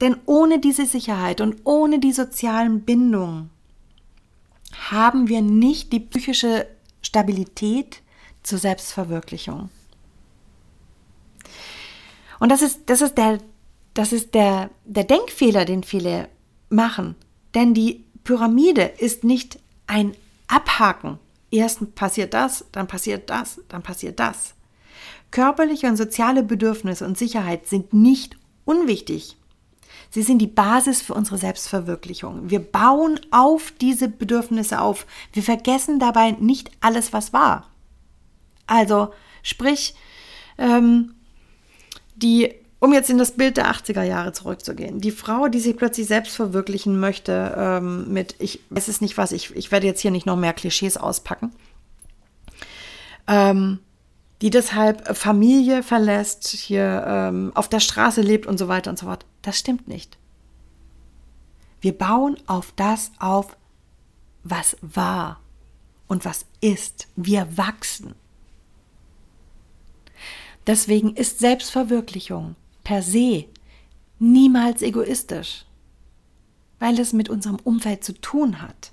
[0.00, 3.50] Denn ohne diese Sicherheit und ohne die sozialen Bindungen
[4.90, 6.66] haben wir nicht die psychische
[7.02, 8.02] Stabilität
[8.42, 9.70] zur Selbstverwirklichung.
[12.38, 13.38] Und das ist, das ist, der,
[13.94, 16.28] das ist der, der Denkfehler, den viele
[16.68, 17.16] machen.
[17.54, 20.14] Denn die Pyramide ist nicht ein
[20.46, 21.18] Abhaken.
[21.50, 24.54] Erst passiert das, dann passiert das, dann passiert das.
[25.30, 29.37] Körperliche und soziale Bedürfnisse und Sicherheit sind nicht unwichtig.
[30.10, 32.50] Sie sind die Basis für unsere Selbstverwirklichung.
[32.50, 35.06] Wir bauen auf diese Bedürfnisse auf.
[35.32, 37.66] Wir vergessen dabei nicht alles, was war.
[38.66, 39.94] Also, sprich,
[40.56, 41.14] ähm,
[42.16, 46.06] die, um jetzt in das Bild der 80er Jahre zurückzugehen, die Frau, die sich plötzlich
[46.06, 50.10] selbst verwirklichen möchte, ähm, mit, ich weiß es nicht was, ich, ich werde jetzt hier
[50.10, 51.52] nicht noch mehr Klischees auspacken,
[53.26, 53.80] ähm,
[54.40, 59.06] die deshalb Familie verlässt, hier ähm, auf der Straße lebt und so weiter und so
[59.06, 59.24] fort.
[59.48, 60.18] Das stimmt nicht.
[61.80, 63.56] Wir bauen auf das auf,
[64.44, 65.40] was war
[66.06, 67.08] und was ist.
[67.16, 68.14] Wir wachsen.
[70.66, 73.46] Deswegen ist Selbstverwirklichung per se
[74.18, 75.64] niemals egoistisch,
[76.78, 78.92] weil es mit unserem Umfeld zu tun hat.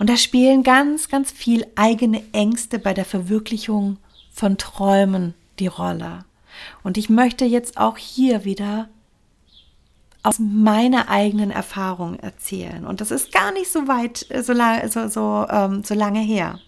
[0.00, 3.98] Und da spielen ganz, ganz viel eigene Ängste bei der Verwirklichung
[4.32, 6.24] von Träumen die Rolle.
[6.82, 8.88] Und ich möchte jetzt auch hier wieder
[10.22, 12.86] aus meiner eigenen Erfahrung erzählen.
[12.86, 16.60] Und das ist gar nicht so weit, so, lang, so, so, ähm, so lange her.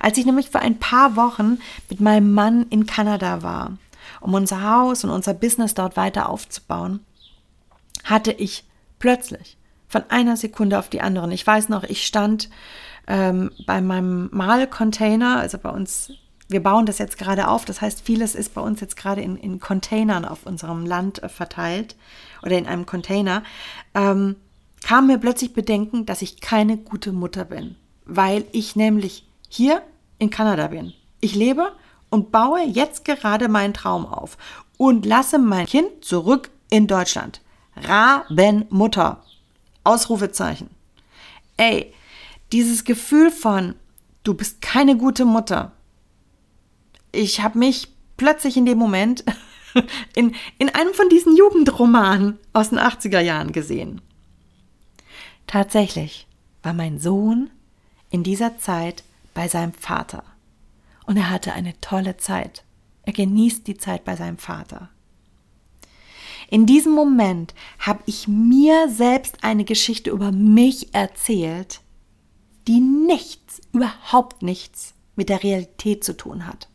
[0.00, 1.58] Als ich nämlich vor ein paar Wochen
[1.88, 3.76] mit meinem Mann in Kanada war,
[4.20, 7.00] um unser Haus und unser Business dort weiter aufzubauen,
[8.04, 8.64] hatte ich
[8.98, 9.56] plötzlich
[9.88, 11.32] von einer Sekunde auf die andere.
[11.32, 12.48] Ich weiß noch, ich stand
[13.06, 16.12] ähm, bei meinem Malcontainer, also bei uns,
[16.48, 19.36] wir bauen das jetzt gerade auf, das heißt, vieles ist bei uns jetzt gerade in,
[19.36, 21.96] in Containern auf unserem Land äh, verteilt
[22.42, 23.42] oder in einem Container,
[23.94, 24.36] ähm,
[24.82, 29.82] kam mir plötzlich Bedenken, dass ich keine gute Mutter bin, weil ich nämlich hier
[30.18, 30.92] in Kanada bin.
[31.20, 31.72] Ich lebe
[32.10, 34.36] und baue jetzt gerade meinen Traum auf
[34.76, 37.40] und lasse mein Kind zurück in Deutschland.
[37.76, 39.22] Rabenmutter.
[39.84, 40.70] Ausrufezeichen.
[41.56, 41.92] Ey,
[42.52, 43.74] dieses Gefühl von,
[44.22, 45.72] du bist keine gute Mutter.
[47.14, 49.24] Ich habe mich plötzlich in dem Moment
[50.14, 54.00] in, in einem von diesen Jugendromanen aus den 80er Jahren gesehen.
[55.46, 56.26] Tatsächlich
[56.62, 57.50] war mein Sohn
[58.10, 60.24] in dieser Zeit bei seinem Vater.
[61.06, 62.64] Und er hatte eine tolle Zeit.
[63.02, 64.88] Er genießt die Zeit bei seinem Vater.
[66.48, 71.80] In diesem Moment habe ich mir selbst eine Geschichte über mich erzählt,
[72.66, 76.68] die nichts, überhaupt nichts mit der Realität zu tun hat.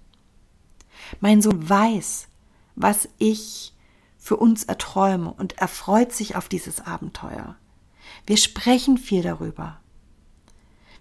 [1.20, 2.28] Mein Sohn weiß,
[2.76, 3.74] was ich
[4.18, 7.56] für uns erträume und erfreut sich auf dieses Abenteuer.
[8.26, 9.80] Wir sprechen viel darüber.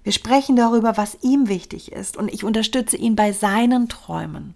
[0.03, 4.55] Wir sprechen darüber, was ihm wichtig ist und ich unterstütze ihn bei seinen Träumen.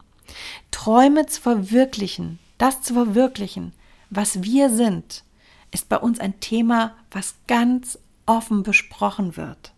[0.70, 3.72] Träume zu verwirklichen, das zu verwirklichen,
[4.08, 5.24] was wir sind,
[5.70, 9.72] ist bei uns ein Thema, was ganz offen besprochen wird.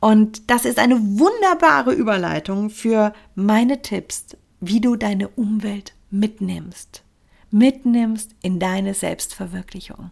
[0.00, 7.02] Und das ist eine wunderbare Überleitung für meine Tipps, wie du deine Umwelt mitnimmst.
[7.50, 10.10] Mitnimmst in deine Selbstverwirklichung.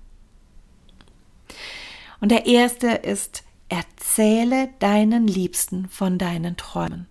[2.21, 7.07] Und der erste ist, erzähle deinen Liebsten von deinen Träumen.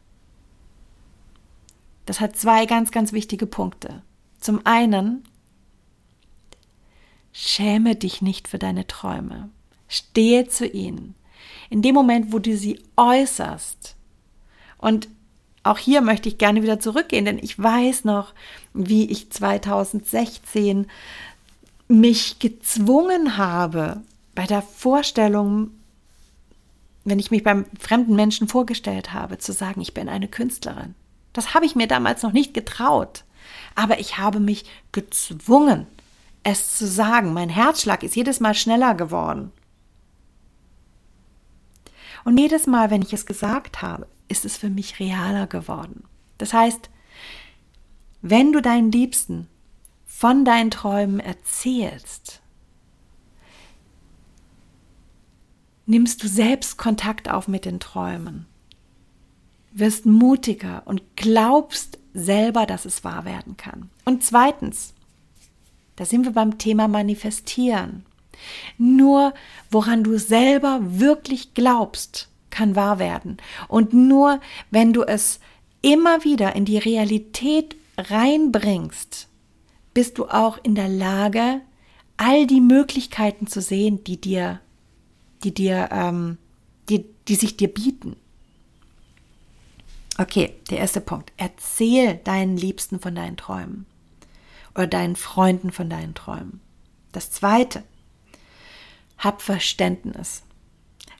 [2.05, 4.01] Das hat zwei ganz, ganz wichtige Punkte.
[4.39, 5.23] Zum einen,
[7.31, 9.49] schäme dich nicht für deine Träume.
[9.87, 11.15] Stehe zu ihnen.
[11.73, 13.95] In dem Moment, wo du sie äußerst.
[14.77, 15.07] Und
[15.63, 18.33] auch hier möchte ich gerne wieder zurückgehen, denn ich weiß noch,
[18.73, 20.87] wie ich 2016
[21.87, 24.01] mich gezwungen habe,
[24.35, 25.71] bei der Vorstellung,
[27.05, 30.95] wenn ich mich beim fremden Menschen vorgestellt habe, zu sagen, ich bin eine Künstlerin.
[31.33, 33.23] Das habe ich mir damals noch nicht getraut
[33.75, 35.87] aber ich habe mich gezwungen,
[36.43, 37.33] es zu sagen.
[37.33, 39.51] Mein Herzschlag ist jedes Mal schneller geworden.
[42.23, 46.03] Und jedes Mal, wenn ich es gesagt habe, ist es für mich realer geworden.
[46.37, 46.89] Das heißt,
[48.21, 49.47] wenn du deinen Liebsten
[50.05, 52.41] von deinen Träumen erzählst,
[55.85, 58.45] nimmst du selbst Kontakt auf mit den Träumen,
[59.73, 63.89] wirst mutiger und glaubst selber, dass es wahr werden kann.
[64.05, 64.93] Und zweitens,
[65.95, 68.05] da sind wir beim Thema Manifestieren.
[68.77, 69.33] Nur
[69.71, 73.37] woran du selber wirklich glaubst, kann wahr werden.
[73.67, 74.39] Und nur
[74.71, 75.39] wenn du es
[75.81, 79.27] immer wieder in die Realität reinbringst,
[79.93, 81.61] bist du auch in der Lage,
[82.17, 84.59] all die Möglichkeiten zu sehen, die dir,
[85.43, 86.37] die dir, ähm,
[86.89, 88.15] die, die sich dir bieten.
[90.17, 91.31] Okay, der erste Punkt.
[91.37, 93.85] Erzähl deinen Liebsten von deinen Träumen
[94.75, 96.61] oder deinen Freunden von deinen Träumen.
[97.11, 97.83] Das zweite.
[99.23, 100.43] Hab Verständnis.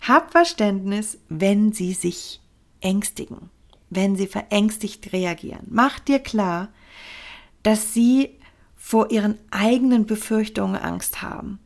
[0.01, 2.41] Hab Verständnis, wenn sie sich
[2.81, 3.49] ängstigen,
[3.89, 5.67] wenn sie verängstigt reagieren.
[5.69, 6.67] Mach dir klar,
[7.63, 8.37] dass sie
[8.75, 11.59] vor ihren eigenen Befürchtungen Angst haben.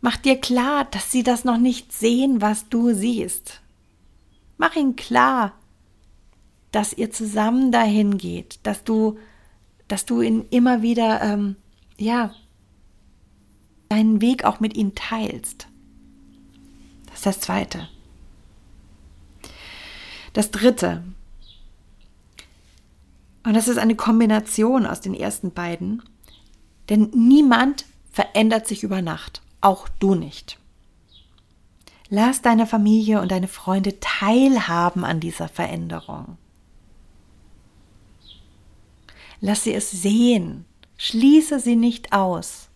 [0.00, 3.62] Mach dir klar, dass sie das noch nicht sehen, was du siehst.
[4.56, 5.52] Mach ihnen klar,
[6.72, 9.18] dass ihr zusammen dahin geht, dass du,
[9.86, 11.54] dass du ihn immer wieder, ähm,
[11.96, 12.34] ja,
[13.88, 15.68] deinen Weg auch mit ihnen teilst.
[17.06, 17.88] Das ist das Zweite.
[20.32, 21.04] Das Dritte,
[23.44, 26.02] und das ist eine Kombination aus den ersten beiden,
[26.88, 30.58] denn niemand verändert sich über Nacht, auch du nicht.
[32.08, 36.36] Lass deine Familie und deine Freunde teilhaben an dieser Veränderung.
[39.40, 40.64] Lass sie es sehen.
[40.96, 42.68] Schließe sie nicht aus.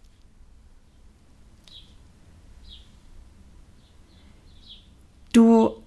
[5.33, 5.83] Du,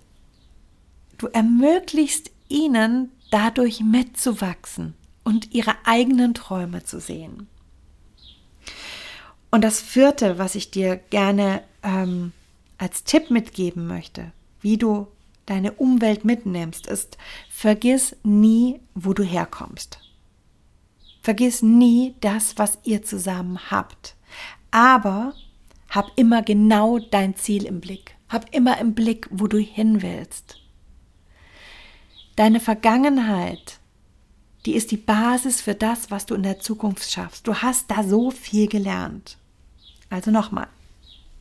[1.17, 7.47] du ermöglichst ihnen dadurch mitzuwachsen und ihre eigenen Träume zu sehen.
[9.49, 12.32] Und das vierte, was ich dir gerne ähm,
[12.77, 15.08] als Tipp mitgeben möchte, wie du
[15.45, 17.17] deine Umwelt mitnimmst, ist,
[17.49, 19.99] vergiss nie, wo du herkommst.
[21.21, 24.15] Vergiss nie das, was ihr zusammen habt.
[24.71, 25.34] Aber
[25.89, 28.15] hab immer genau dein Ziel im Blick.
[28.32, 30.62] Hab immer im Blick, wo du hin willst.
[32.38, 33.80] Deine Vergangenheit,
[34.65, 37.46] die ist die Basis für das, was du in der Zukunft schaffst.
[37.46, 39.38] Du hast da so viel gelernt.
[40.10, 40.67] Also nochmal.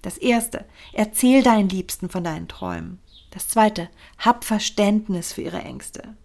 [0.03, 2.99] Das erste, erzähl deinen Liebsten von deinen Träumen.
[3.31, 6.17] Das zweite, hab Verständnis für ihre Ängste.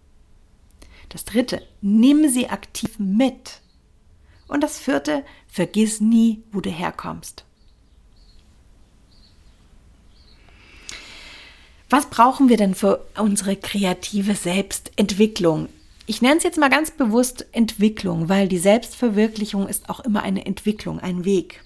[1.09, 3.61] Das dritte, nimm sie aktiv mit.
[4.47, 7.45] Und das vierte, vergiss nie, wo du herkommst.
[11.89, 15.69] Was brauchen wir denn für unsere kreative Selbstentwicklung?
[16.07, 20.45] Ich nenne es jetzt mal ganz bewusst Entwicklung, weil die Selbstverwirklichung ist auch immer eine
[20.45, 21.63] Entwicklung, ein Weg.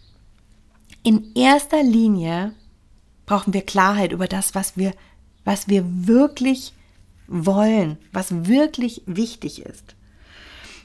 [1.03, 2.53] In erster Linie
[3.25, 4.93] brauchen wir Klarheit über das, was wir,
[5.45, 6.73] was wir wirklich
[7.27, 9.95] wollen, was wirklich wichtig ist.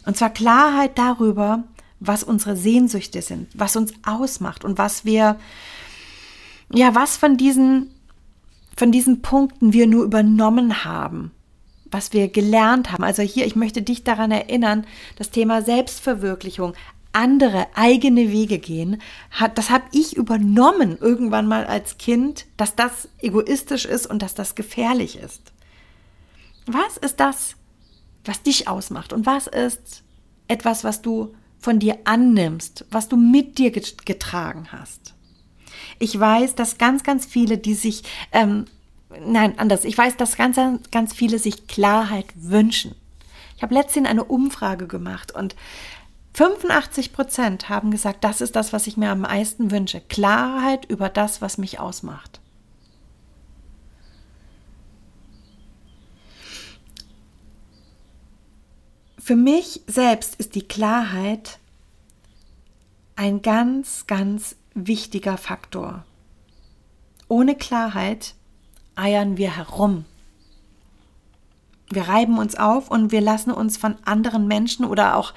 [0.04, 1.64] Und zwar Klarheit darüber,
[2.00, 5.38] was unsere Sehnsüchte sind, was uns ausmacht und was wir,
[6.72, 7.93] ja, was von diesen,
[8.76, 11.30] von diesen Punkten wir nur übernommen haben,
[11.90, 13.04] was wir gelernt haben.
[13.04, 16.74] Also hier, ich möchte dich daran erinnern, das Thema Selbstverwirklichung,
[17.12, 23.08] andere eigene Wege gehen, hat, das habe ich übernommen irgendwann mal als Kind, dass das
[23.20, 25.52] egoistisch ist und dass das gefährlich ist.
[26.66, 27.54] Was ist das,
[28.24, 30.02] was dich ausmacht und was ist
[30.48, 35.13] etwas, was du von dir annimmst, was du mit dir getragen hast?
[35.98, 38.02] Ich weiß, dass ganz, ganz viele, die sich,
[38.32, 38.66] ähm,
[39.26, 40.58] nein, anders, ich weiß, dass ganz,
[40.90, 42.94] ganz viele sich Klarheit wünschen.
[43.56, 45.54] Ich habe letztens eine Umfrage gemacht und
[46.34, 50.00] 85 Prozent haben gesagt, das ist das, was ich mir am meisten wünsche.
[50.00, 52.40] Klarheit über das, was mich ausmacht.
[59.16, 61.58] Für mich selbst ist die Klarheit
[63.16, 66.04] ein ganz, ganz wichtiger Faktor.
[67.28, 68.34] Ohne Klarheit
[68.96, 70.04] eiern wir herum.
[71.90, 75.32] Wir reiben uns auf und wir lassen uns von anderen Menschen oder auch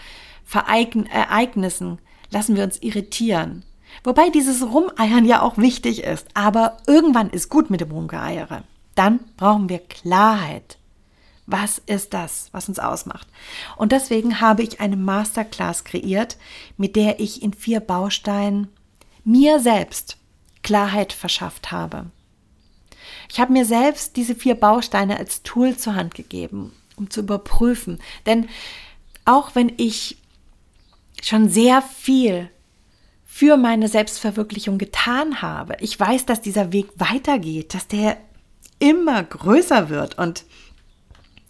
[0.53, 3.63] Ereignissen lassen wir uns irritieren.
[4.03, 6.27] Wobei dieses Rumeiern ja auch wichtig ist.
[6.33, 8.63] Aber irgendwann ist gut mit dem Rumgeeiere.
[8.95, 10.77] Dann brauchen wir Klarheit.
[11.45, 13.27] Was ist das, was uns ausmacht?
[13.77, 16.37] Und deswegen habe ich eine Masterclass kreiert,
[16.75, 18.67] mit der ich in vier Bausteinen
[19.27, 20.17] mir selbst
[20.63, 22.05] Klarheit verschafft habe.
[23.29, 27.99] Ich habe mir selbst diese vier Bausteine als Tool zur Hand gegeben, um zu überprüfen.
[28.25, 28.47] Denn
[29.25, 30.17] auch wenn ich
[31.21, 32.49] schon sehr viel
[33.25, 35.75] für meine Selbstverwirklichung getan habe.
[35.81, 38.17] Ich weiß, dass dieser Weg weitergeht, dass der
[38.79, 40.45] immer größer wird und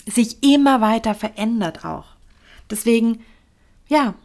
[0.08, 2.08] sich immer weiter verändert auch.
[2.72, 3.24] Deswegen,
[3.88, 4.16] ja,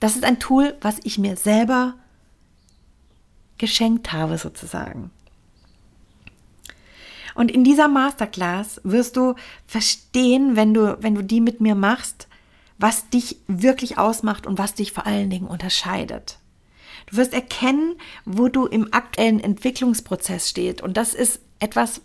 [0.00, 1.94] das ist ein Tool, was ich mir selber
[3.58, 5.10] geschenkt habe sozusagen.
[7.34, 9.34] Und in dieser Masterclass wirst du
[9.66, 12.26] verstehen, wenn du, wenn du die mit mir machst,
[12.78, 16.38] was dich wirklich ausmacht und was dich vor allen Dingen unterscheidet.
[17.06, 17.94] Du wirst erkennen,
[18.24, 20.82] wo du im aktuellen Entwicklungsprozess stehst.
[20.82, 22.00] Und das ist etwas,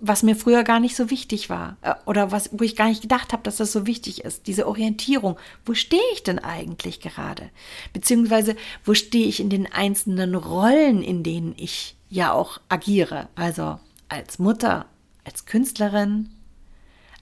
[0.00, 3.02] was mir früher gar nicht so wichtig war äh, oder was, wo ich gar nicht
[3.02, 4.46] gedacht habe, dass das so wichtig ist.
[4.46, 5.38] Diese Orientierung.
[5.64, 7.50] Wo stehe ich denn eigentlich gerade?
[7.92, 13.28] Beziehungsweise, wo stehe ich in den einzelnen Rollen, in denen ich ja auch agiere?
[13.34, 14.86] Also als Mutter,
[15.24, 16.30] als Künstlerin,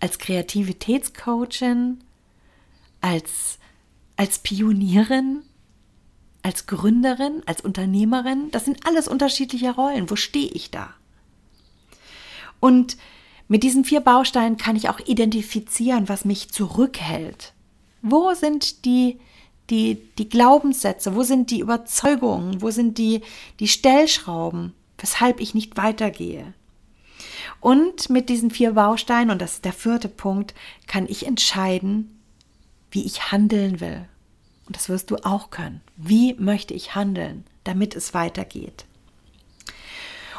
[0.01, 2.01] als Kreativitätscoachin,
[3.01, 3.59] als,
[4.17, 5.43] als Pionierin,
[6.43, 8.51] als Gründerin, als Unternehmerin.
[8.51, 10.11] Das sind alles unterschiedliche Rollen.
[10.11, 10.95] Wo stehe ich da?
[12.61, 12.97] Und
[13.49, 17.53] mit diesen vier Bausteinen kann ich auch identifizieren, was mich zurückhält.
[18.03, 19.21] Wo sind die,
[19.71, 21.15] die, die Glaubenssätze?
[21.15, 22.63] Wo sind die Überzeugungen?
[22.63, 23.23] Wo sind die,
[23.61, 26.55] die Stellschrauben, weshalb ich nicht weitergehe?
[27.61, 30.55] Und mit diesen vier Bausteinen, und das ist der vierte Punkt,
[30.87, 32.21] kann ich entscheiden,
[32.91, 34.09] wie ich handeln will.
[34.67, 35.81] Und das wirst du auch können.
[35.97, 38.85] Wie möchte ich handeln, damit es weitergeht?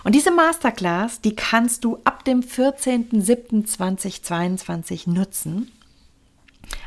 [0.03, 5.71] Und diese Masterclass, die kannst du ab dem 14.07.2022 nutzen.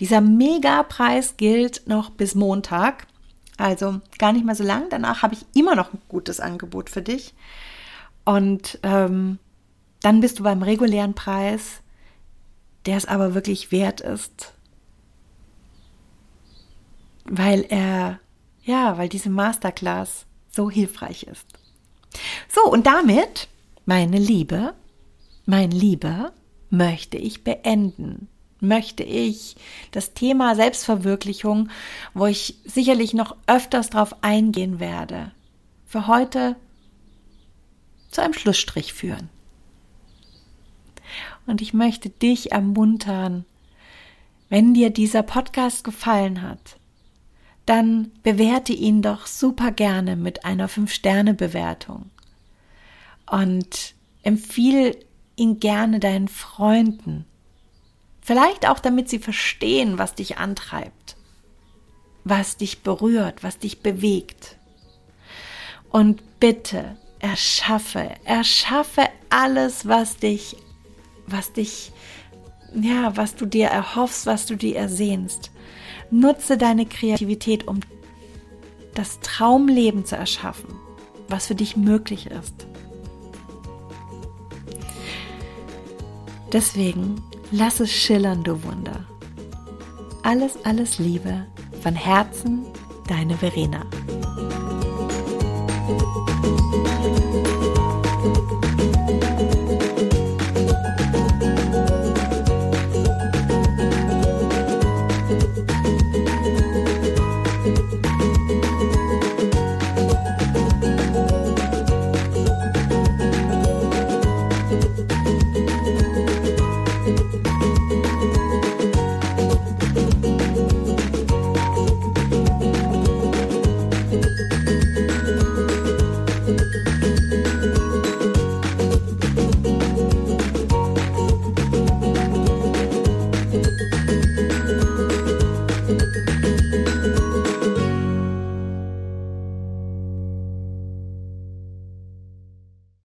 [0.00, 3.06] Dieser Megapreis gilt noch bis Montag,
[3.56, 4.86] also gar nicht mehr so lang.
[4.90, 7.34] Danach habe ich immer noch ein gutes Angebot für dich.
[8.24, 9.38] Und ähm,
[10.00, 11.82] dann bist du beim regulären Preis,
[12.86, 14.52] der es aber wirklich wert ist,
[17.24, 18.18] weil er,
[18.64, 21.46] ja, weil diese Masterclass so hilfreich ist.
[22.48, 23.48] So, und damit,
[23.86, 24.74] meine Liebe,
[25.46, 26.32] mein Lieber,
[26.72, 28.28] möchte ich beenden?
[28.58, 29.56] Möchte ich
[29.90, 31.68] das Thema Selbstverwirklichung,
[32.14, 35.32] wo ich sicherlich noch öfters drauf eingehen werde,
[35.84, 36.56] für heute
[38.10, 39.28] zu einem Schlussstrich führen.
[41.46, 43.44] Und ich möchte dich ermuntern,
[44.48, 46.78] wenn dir dieser Podcast gefallen hat,
[47.66, 52.10] dann bewerte ihn doch super gerne mit einer 5-Sterne-Bewertung
[53.30, 54.96] und empfiehl
[55.42, 57.26] ihn gerne deinen Freunden.
[58.22, 61.16] Vielleicht auch, damit sie verstehen, was dich antreibt,
[62.22, 64.56] was dich berührt, was dich bewegt.
[65.90, 70.56] Und bitte erschaffe, erschaffe alles, was dich,
[71.26, 71.92] was dich,
[72.74, 75.50] ja, was du dir erhoffst, was du dir ersehnst.
[76.10, 77.80] Nutze deine Kreativität, um
[78.94, 80.74] das Traumleben zu erschaffen,
[81.28, 82.66] was für dich möglich ist.
[86.52, 89.04] Deswegen lass es schillern, du Wunder.
[90.22, 91.46] Alles, alles Liebe,
[91.82, 92.66] von Herzen,
[93.08, 93.86] deine Verena.